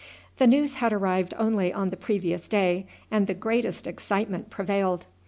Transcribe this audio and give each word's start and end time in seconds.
The 0.39 0.47
news 0.47 0.73
had 0.77 0.91
arrived 0.93 1.35
only 1.37 1.71
on 1.71 1.91
the 1.91 1.95
previous 1.95 2.47
day, 2.47 2.87
and 3.11 3.27
the 3.27 3.35
greatest 3.35 3.85
excitement 3.85 4.49
prevailed. 4.49 5.05